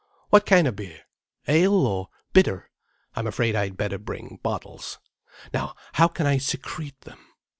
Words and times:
What 0.31 0.47
kind 0.47 0.67
of 0.67 0.75
beer? 0.77 1.01
Ale?—or 1.47 2.09
bitter? 2.33 2.71
I'm 3.15 3.27
afraid 3.27 3.55
I'd 3.55 3.77
better 3.77 3.99
bring 3.99 4.39
bottles. 4.41 4.97
Now 5.53 5.75
how 5.93 6.07
can 6.07 6.25
I 6.25 6.39
secrete 6.39 6.99
them? 7.01 7.19